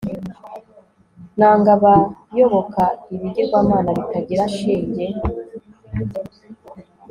nanga 1.37 1.69
abayoboka 1.77 2.83
ibigirwamana 3.15 3.89
bitagira 3.97 4.45
shinge 4.55 5.05